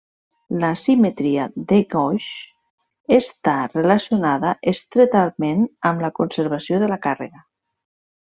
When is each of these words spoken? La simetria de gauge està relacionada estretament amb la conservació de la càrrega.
La 0.61 0.69
simetria 0.83 1.43
de 1.71 1.77
gauge 1.91 3.11
està 3.19 3.53
relacionada 3.75 4.55
estretament 4.73 5.63
amb 5.91 6.05
la 6.07 6.13
conservació 6.21 6.81
de 6.85 6.89
la 6.95 6.99
càrrega. 7.07 7.45